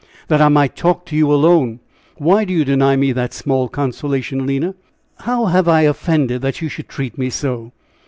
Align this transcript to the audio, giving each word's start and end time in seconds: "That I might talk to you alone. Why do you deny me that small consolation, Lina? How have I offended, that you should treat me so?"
"That 0.29 0.41
I 0.41 0.47
might 0.49 0.75
talk 0.75 1.05
to 1.05 1.15
you 1.15 1.31
alone. 1.31 1.79
Why 2.17 2.43
do 2.43 2.51
you 2.55 2.65
deny 2.65 2.95
me 2.95 3.11
that 3.11 3.35
small 3.35 3.69
consolation, 3.69 4.47
Lina? 4.47 4.73
How 5.19 5.45
have 5.45 5.67
I 5.67 5.81
offended, 5.81 6.41
that 6.41 6.59
you 6.59 6.69
should 6.69 6.89
treat 6.89 7.19
me 7.19 7.29
so?" 7.29 7.71